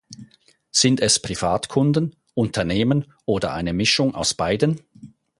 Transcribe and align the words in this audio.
Sind 0.71 0.99
es 0.99 1.19
Privatkunden, 1.21 2.15
Unternehmen 2.33 3.13
oder 3.25 3.53
eine 3.53 3.71
Mischung 3.71 4.15
aus 4.15 4.33
beiden? 4.33 4.81